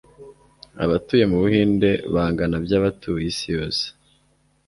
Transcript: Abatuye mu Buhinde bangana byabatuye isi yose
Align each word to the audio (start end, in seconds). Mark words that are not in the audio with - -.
Abatuye 0.83 1.23
mu 1.31 1.37
Buhinde 1.41 1.89
bangana 2.13 2.55
byabatuye 2.65 3.25
isi 3.31 3.47
yose 3.55 3.83